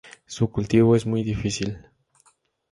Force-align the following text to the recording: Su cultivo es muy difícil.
Su 0.25 0.49
cultivo 0.49 0.95
es 0.95 1.05
muy 1.05 1.21
difícil. 1.21 1.77